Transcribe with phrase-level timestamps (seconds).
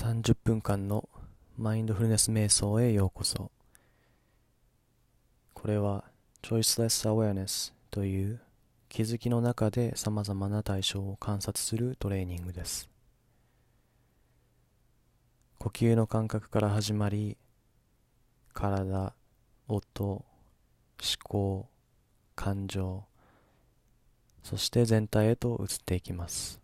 [0.00, 1.10] 30分間の
[1.58, 3.50] マインドフルネス瞑想へようこそ。
[5.52, 6.04] これは
[6.40, 8.40] Choiceless Awareness という
[8.88, 12.88] 気づきの中で様々な対象を観察するトレーニングです。
[15.58, 17.36] 呼吸の感覚から始まり
[18.54, 19.12] 体、
[19.68, 20.24] 音、思
[21.22, 21.68] 考、
[22.34, 23.04] 感情
[24.42, 26.58] そして全体へと移っていきます。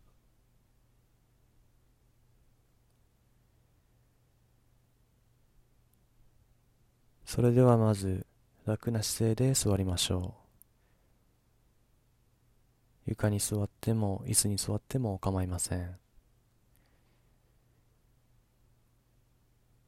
[7.36, 8.24] それではまず
[8.64, 10.36] 楽な姿勢で座りましょ
[13.06, 13.10] う。
[13.10, 15.98] 床に座っても椅子に座っても構いません。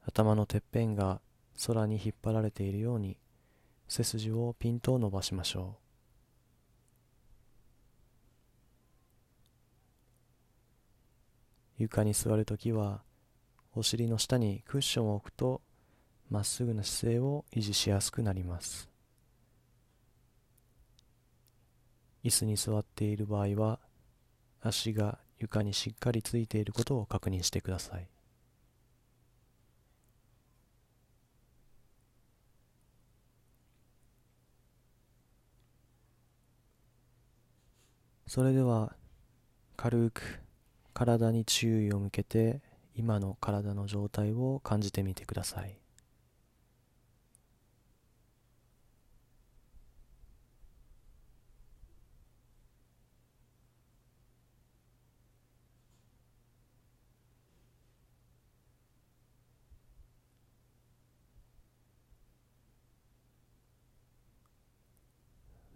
[0.05, 1.21] 頭のてっぺんが
[1.65, 3.17] 空に引っ張られているように
[3.87, 5.77] 背筋をピンと伸ばしましょ
[11.79, 11.81] う。
[11.81, 13.01] 床に座るときは
[13.73, 15.63] お尻の下にクッションを置くと
[16.29, 18.89] まっすぐな姿勢を維持しやすくなります。
[22.23, 23.79] 椅子に座っている場合は
[24.61, 28.07] 足が床にしっかりついていることを確認してください。
[38.27, 38.95] それでは
[39.75, 40.41] 軽く
[40.93, 42.61] 体に注意を向けて
[42.93, 45.79] 今の体の状態を感じてみてください。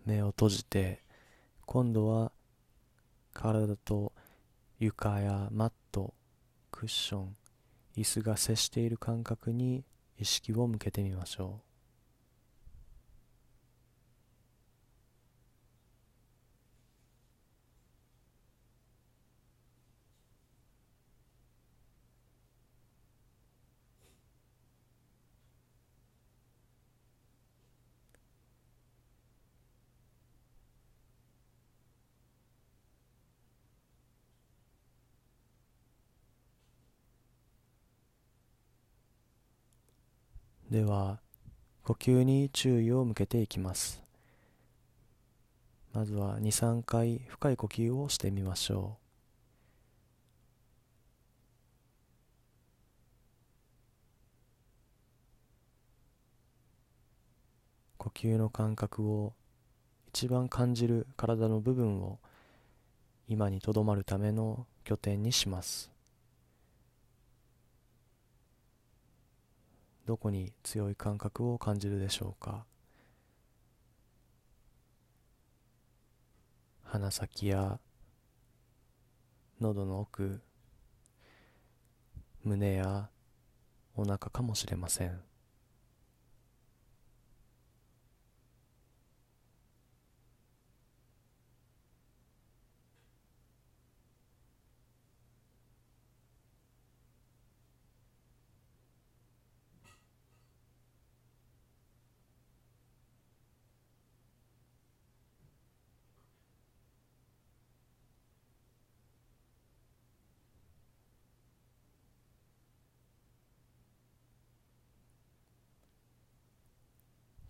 [0.06, 1.02] 目を閉じて
[1.66, 2.31] 今度は
[3.34, 4.14] 体と
[4.80, 6.14] 床やマット
[6.72, 7.36] クッション
[7.96, 9.84] 椅子が接している感覚に
[10.19, 11.72] 意識を向けてみましょう。
[40.73, 41.19] では
[41.84, 44.01] 呼吸に注意を向けていきます。
[45.94, 49.03] まずは23回深い呼吸をしてみましょう。
[58.00, 59.33] 呼吸の感覚を
[60.07, 62.17] 一番感じる体の部分を
[63.28, 65.93] 今にとどまるための拠点にします。
[70.06, 72.66] どこに強い感覚を感じるでしょうか？
[76.84, 77.80] 鼻先や
[79.59, 80.42] 喉の奥
[82.44, 83.09] 胸や
[83.96, 85.22] お腹かもしれません。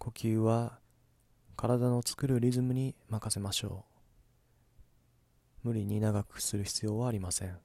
[0.03, 0.79] 呼吸は
[1.55, 3.85] 体の作るリズムに任せましょ
[5.63, 5.67] う。
[5.69, 7.57] 無理に長くする必要はありません。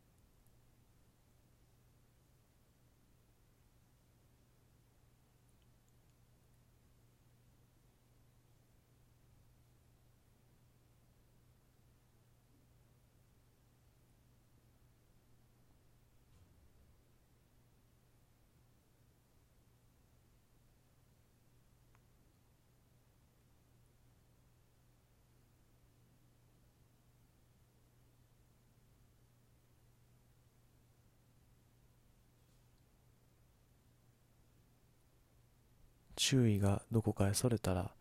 [36.21, 37.93] 注意がどこかへそれたら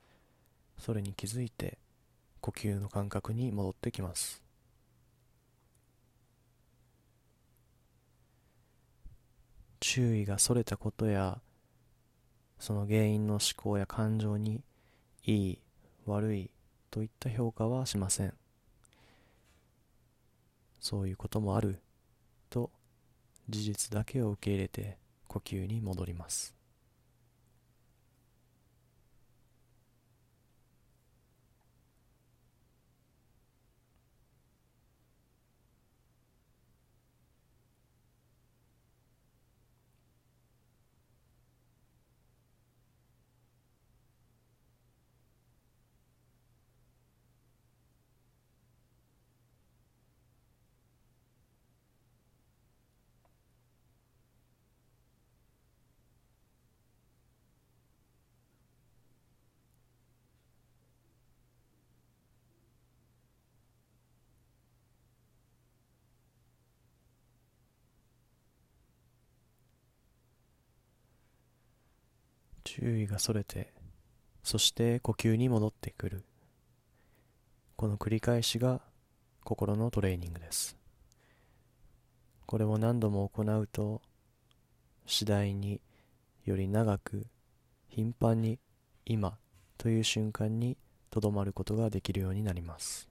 [0.80, 1.78] それに気づいて
[2.42, 4.42] 呼吸の感覚に戻ってきます。
[9.80, 11.40] 注意がそれたことや
[12.58, 14.64] その原因の思考や感情に
[15.24, 15.60] いい
[16.08, 16.50] 悪い
[16.90, 18.34] といった評価はしません。
[20.80, 21.80] そういうこともある
[22.50, 22.72] と
[23.48, 24.98] 事実だけを受け入れて
[25.28, 26.57] 呼吸に戻ります。
[72.68, 73.72] 注意がそれて
[74.44, 76.24] そして呼吸に戻ってくる。
[77.78, 78.82] この繰り返しが
[79.44, 80.76] 心のトレーニングです。
[82.46, 84.02] これを何度も行うと
[85.06, 85.80] 次第に
[86.44, 87.28] より長く
[87.88, 88.60] 頻繁に
[89.06, 89.38] 今
[89.78, 90.78] という瞬間に
[91.10, 93.08] とどまることができるようになります。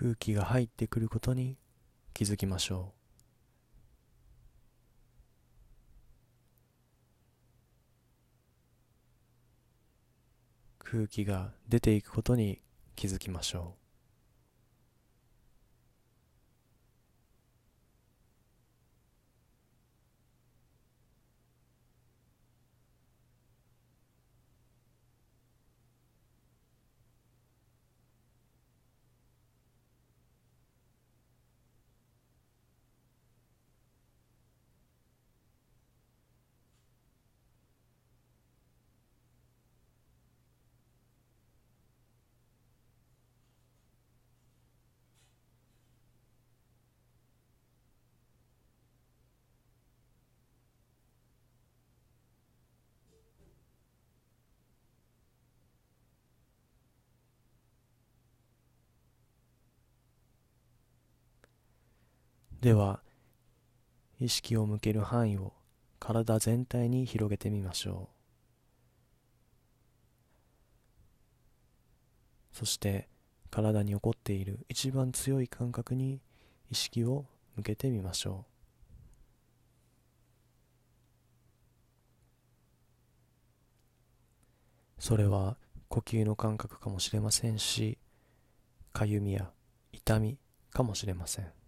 [0.00, 1.58] 空気が入ってくることに
[2.14, 2.94] 気づきましょ
[10.80, 10.84] う。
[10.84, 12.62] 空気が出ていくことに
[12.96, 13.79] 気づきましょう。
[62.60, 63.00] では
[64.20, 65.54] 意識を向ける範囲を
[65.98, 68.10] 体全体に広げてみましょ
[72.52, 72.56] う。
[72.56, 73.08] そして
[73.50, 76.20] 体に起こっている一番強い感覚に
[76.70, 77.24] 意識を
[77.56, 78.44] 向けてみましょ
[84.98, 85.02] う。
[85.02, 85.56] それは
[85.88, 87.96] 呼吸の感覚かもしれませんし
[88.92, 89.50] かゆみや
[89.92, 90.38] 痛み
[90.70, 91.59] かもしれません。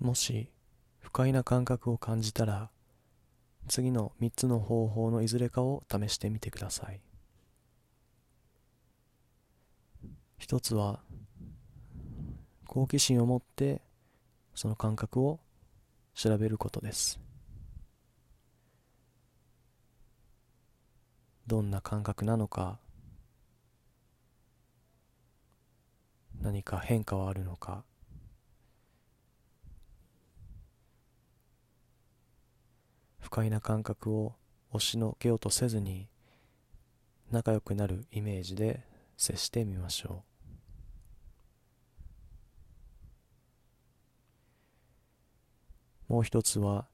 [0.00, 0.50] もし
[0.98, 2.70] 不快な感覚を感じたら
[3.66, 7.00] 次の3つの方法のいずれかを試してみてください。
[10.38, 11.00] 一つは
[12.66, 13.82] 好奇心を持って
[14.54, 15.40] その感覚を
[16.14, 17.20] 調べることです。
[21.46, 22.78] どんな感覚なのか
[26.40, 27.84] 何か変化はあるのか。
[33.28, 34.36] 不快な感覚を
[34.70, 36.08] 押しのけようとせずに
[37.30, 38.80] 仲良くなるイメージで
[39.18, 40.24] 接してみましょ
[46.08, 46.12] う。
[46.14, 46.86] もう一つは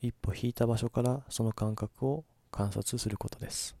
[0.00, 3.76] 一歩引いた場所からその感覚を観察することです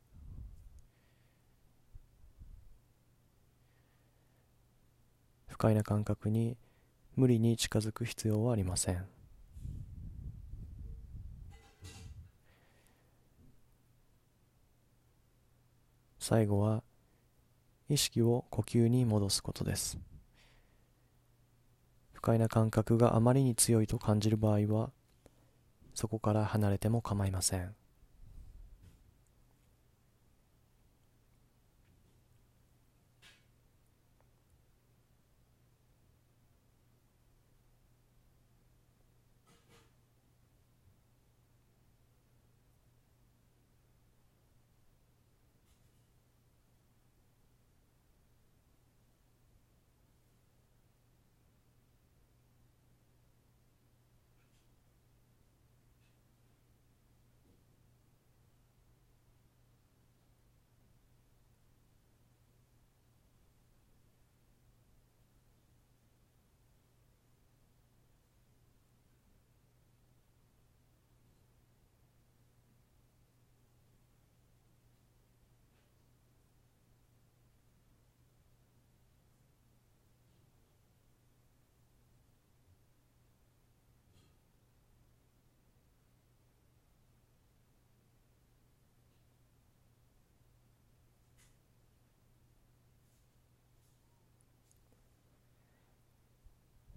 [5.46, 6.56] 不快な感覚に
[7.14, 9.21] 無理に近づく必要はありません
[16.32, 16.82] 最後は
[17.90, 19.98] 意識を呼吸に戻すことです。
[22.14, 24.92] 不快な感覚があまりに強いと感じる場合は
[25.92, 27.74] そこから離れても構いません。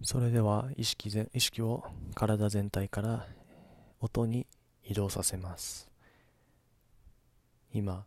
[0.06, 1.82] それでは意識ぜ意識を
[2.14, 3.26] 体全体から
[4.00, 4.46] 音に
[4.84, 5.90] 移動させます。
[7.72, 8.04] 今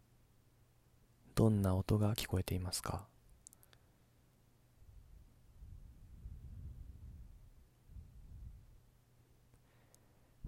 [1.36, 3.06] どんな音が聞こえていますか？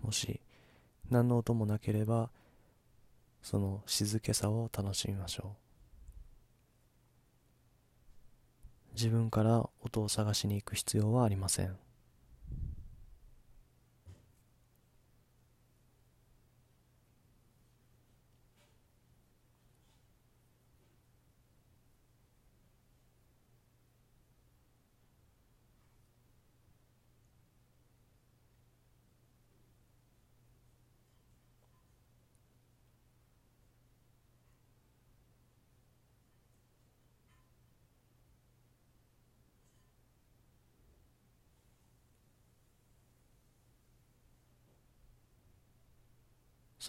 [0.01, 0.39] もし
[1.09, 2.29] 何の音もなければ
[3.41, 5.60] その静けさを楽しみましょう。
[8.93, 11.77] 自分から音を探しに行く必要はありません。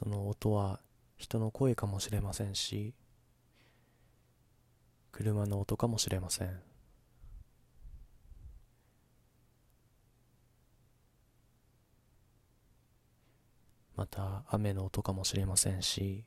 [0.03, 0.81] その音は
[1.17, 2.93] 人の声かもしれませんし
[5.13, 6.61] 車の音かもしれません。
[13.95, 16.25] また雨の音かもしれませんし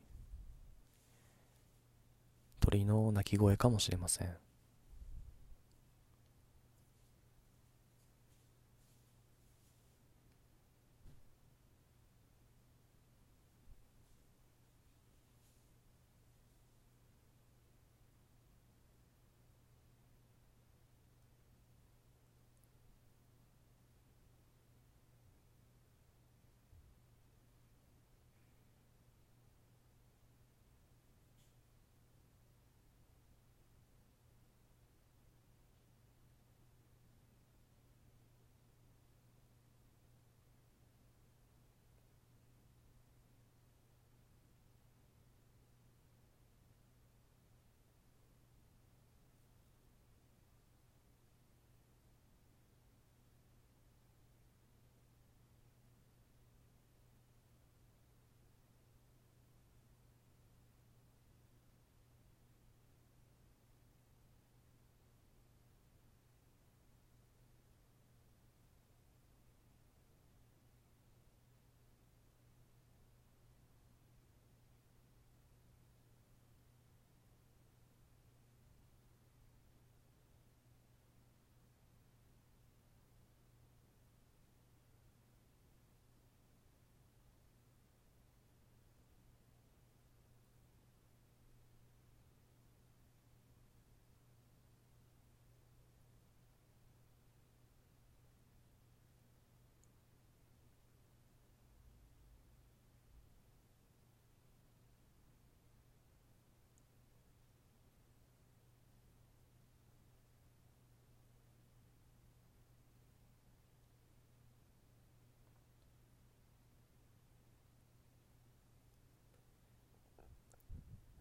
[2.62, 4.45] 鳥の鳴き声かもしれません。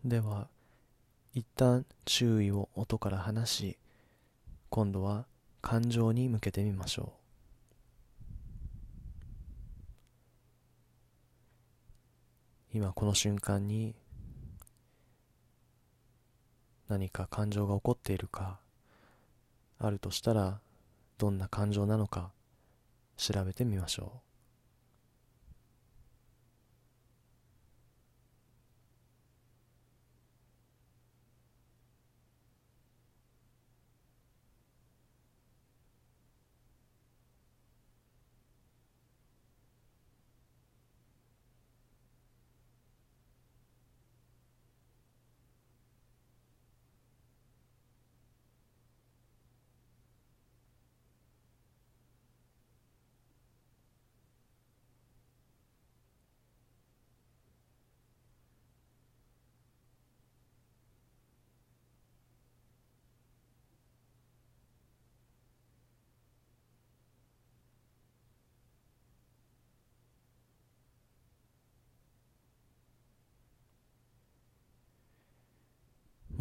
[0.05, 0.49] では
[1.33, 3.79] 一旦注意を音から離し
[4.69, 5.25] 今度は
[5.63, 7.15] 感情に向けてみましょ
[12.75, 12.77] う。
[12.77, 13.95] 今この瞬間に
[16.89, 18.59] 何か感情が起こっているか
[19.79, 20.61] あるとしたら
[21.17, 22.33] どんな感情なのか
[23.17, 24.34] 調べてみましょう。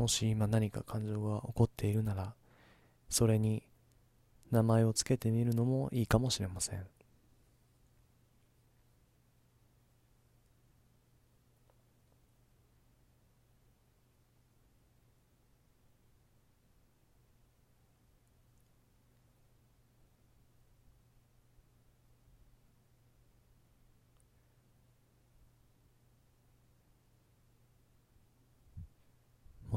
[0.03, 2.33] もし今何か感情が起こっているなら
[3.09, 3.63] それに
[4.51, 6.85] 名前を付けてみるのもいいかもしれません。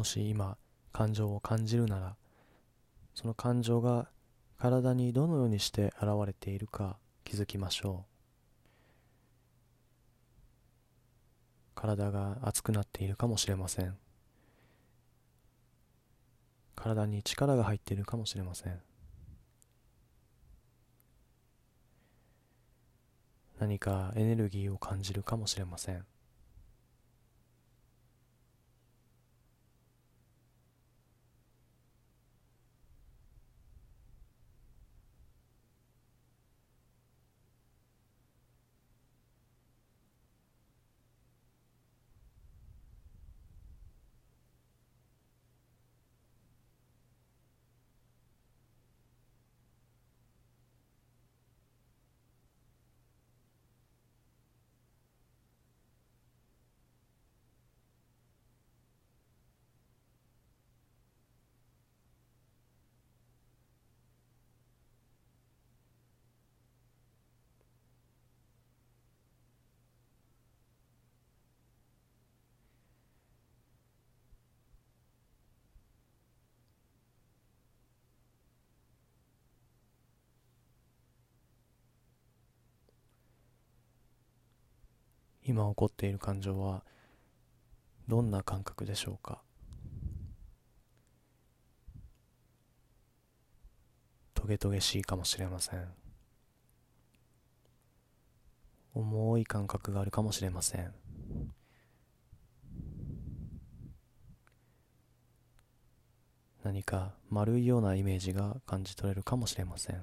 [0.07, 0.57] し今
[0.93, 2.17] 感情を感じるなら
[3.15, 4.09] その感情が
[4.59, 8.17] 体にどのようにして現れているか気づきましょう。
[11.75, 13.99] 体が熱くなっているかもしれません。
[16.75, 18.81] 体に力が入っているかもしれません。
[23.59, 26.05] 何かエネルギーを感じるかもしれません。
[85.49, 86.83] 今起こっている感情は
[88.09, 89.41] どんな感覚でしょうか？
[94.35, 95.89] トゲトゲしいかもしれません。
[98.93, 100.93] 重い感覚があるかもしれません。
[106.65, 110.03] 何か丸いようなイメージが感じ取れるかもしれません。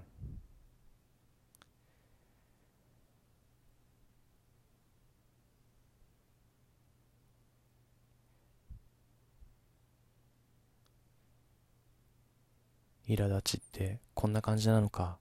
[13.07, 15.17] 苛立ちってこんな感じなのか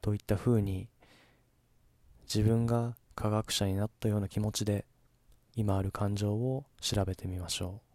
[0.00, 0.88] といったふうに
[2.32, 4.84] 自分が科学者になったような気持ちで
[5.56, 7.87] 今ある感情を調べてみましょう。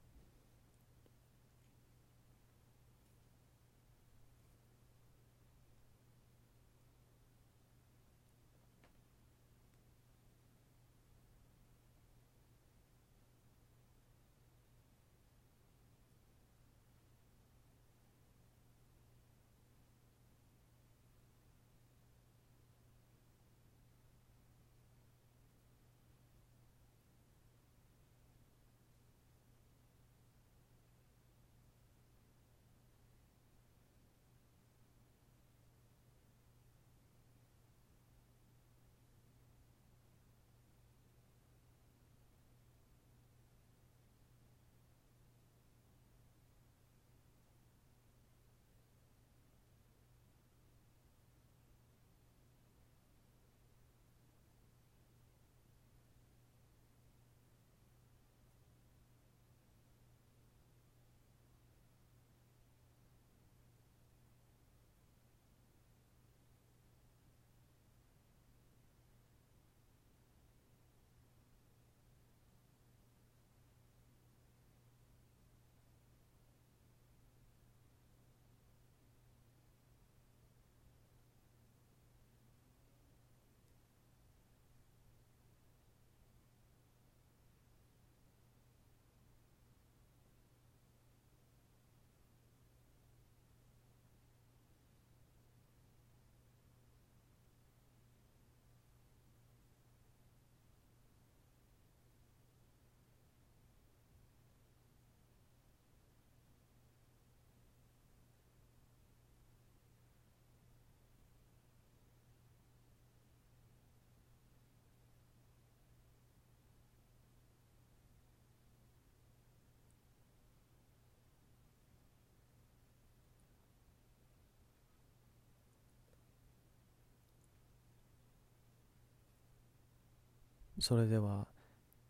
[130.84, 131.48] それでは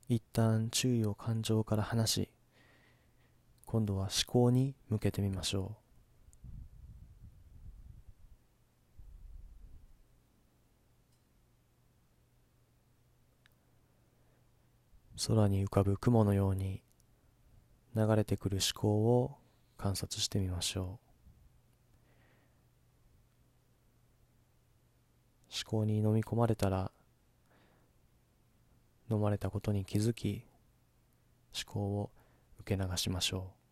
[0.09, 2.31] 一旦注意を感情から離し
[3.67, 5.75] 今度は思考に向けてみましょ
[15.17, 15.23] う。
[15.27, 16.81] 空に浮かぶ雲のように
[17.95, 19.38] 流れてくる思考を
[19.77, 20.86] 観察してみましょう。
[20.86, 20.99] 思
[25.63, 26.91] 考に飲み込まれたら
[29.13, 30.43] 飲まれたことに気づき
[31.56, 32.12] 思考を
[32.60, 33.63] 受け流しましょう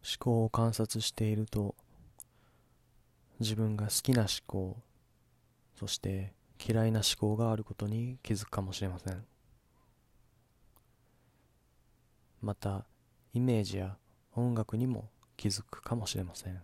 [0.17, 1.75] 考を観察していると
[3.39, 4.77] 自分が好きな思考
[5.75, 9.25] そして嫌いな思考があることに気づくかもしれません。
[12.39, 12.85] また
[13.33, 13.97] イメージや
[14.35, 16.61] 音楽にも気づくかもしれません。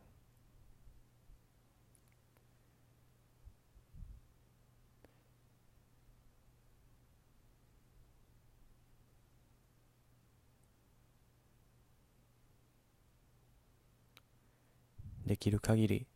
[15.27, 16.07] できる限り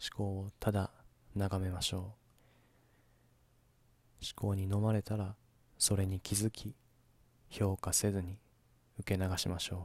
[0.00, 0.90] 思考をただ
[1.34, 2.00] 眺めましょう。
[2.00, 2.14] 思
[4.34, 5.36] 考に飲まれたら
[5.78, 6.74] それに気づき
[7.48, 8.38] 評価せずに
[8.98, 9.78] 受け流しましょう。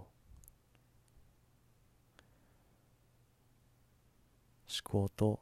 [4.68, 5.40] 思考と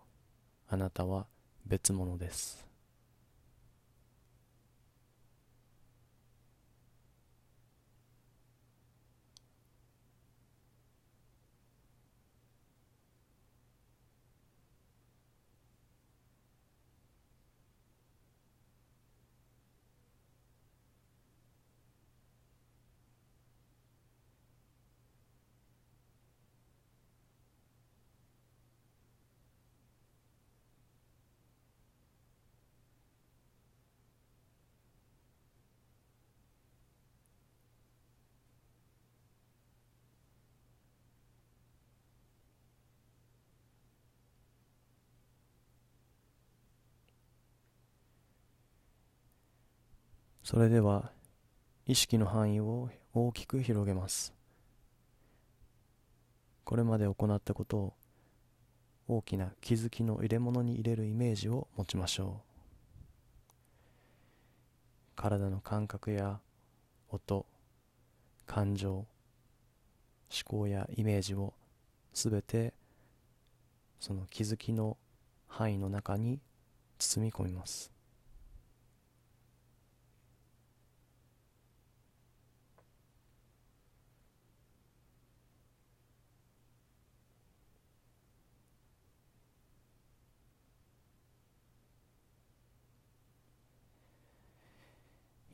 [0.67, 1.25] あなたは
[1.65, 2.70] 別物です。
[50.51, 51.13] それでは
[51.85, 54.33] 意識の範囲を大きく広げます。
[56.65, 57.93] これまで行ったことを
[59.07, 62.41] 大きな気づきの入れ物に入れるイメージを持ちましょ
[63.47, 63.51] う。
[65.15, 66.41] 体の感覚や
[67.07, 67.45] 音
[68.45, 69.07] 感情思
[70.43, 71.53] 考やイメージを
[72.13, 72.73] すべて
[74.01, 74.97] その気づきの
[75.47, 76.41] 範囲の中に
[76.99, 77.89] 包み込みます。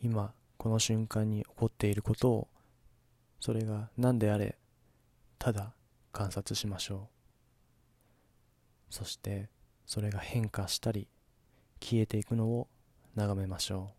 [0.07, 2.47] 今この瞬間に起こっていることを
[3.41, 4.57] それが何であれ
[5.37, 5.73] ただ
[6.13, 7.09] 観察しましょ
[8.89, 8.93] う。
[8.93, 9.49] そして
[9.85, 11.09] それが変化したり
[11.81, 12.69] 消えていくのを
[13.15, 13.96] 眺めましょう。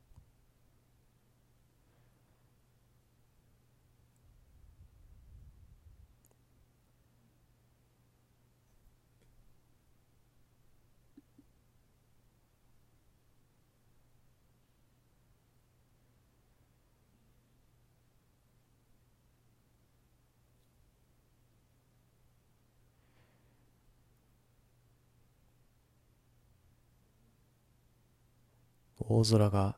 [29.18, 29.74] 大空が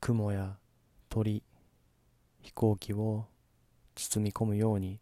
[0.00, 0.56] 雲や
[1.08, 1.44] 鳥
[2.42, 3.26] 飛行機を
[3.94, 4.98] 包み込むように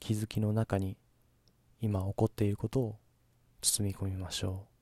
[0.00, 0.96] 気づきの中に
[1.80, 2.96] 今起こっていることを
[3.60, 4.77] 包み込みましょう。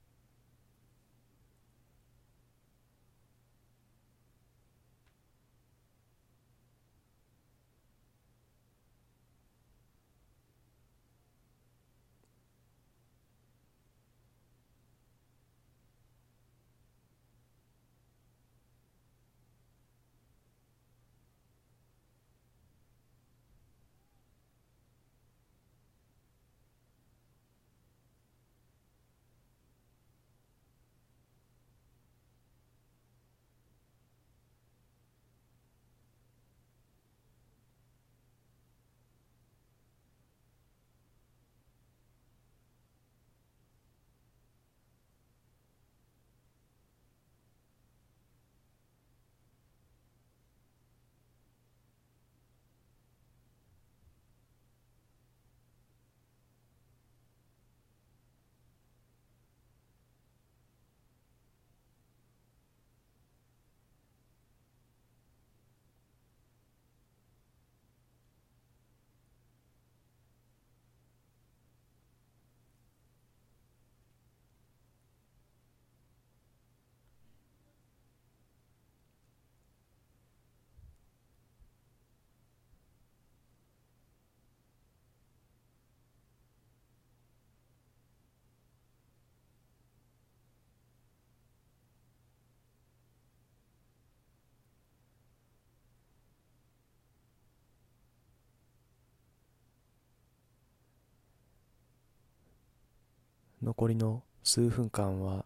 [103.67, 105.45] 残りの数分間は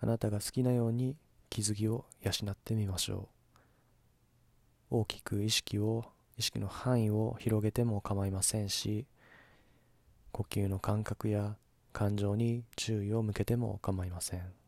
[0.00, 1.14] あなたが好きなように
[1.48, 3.28] 気づきを養ってみましょ
[4.90, 4.96] う。
[4.98, 9.06] 大きく意識を意識の範囲を広げても構いませんし
[10.32, 11.54] 呼吸の感覚や
[11.92, 14.59] 感情に注意を向けても構いません。